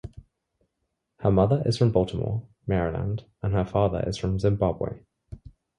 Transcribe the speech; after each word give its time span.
Her 1.17 1.29
mother 1.29 1.61
is 1.63 1.77
from 1.77 1.91
Baltimore, 1.91 2.41
Maryland, 2.65 3.25
and 3.43 3.53
her 3.53 3.65
father 3.65 4.03
is 4.09 4.17
from 4.17 4.39
Zimbabwe. 4.39 5.01